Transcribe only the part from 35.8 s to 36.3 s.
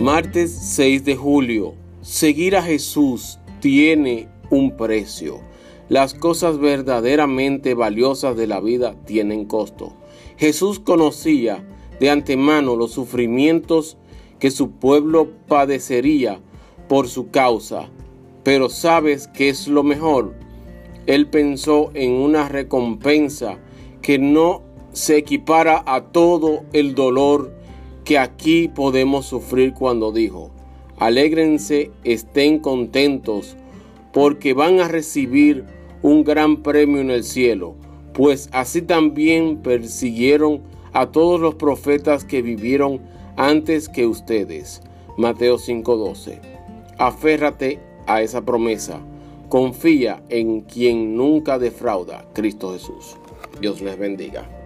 un